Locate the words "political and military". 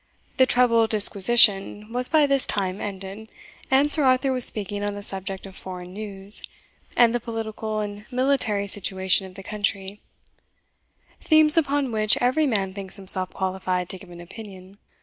7.19-8.65